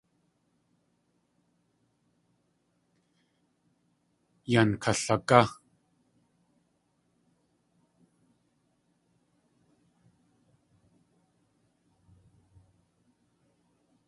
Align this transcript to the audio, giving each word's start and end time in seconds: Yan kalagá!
Yan 4.51 4.71
kalagá! 4.81 5.41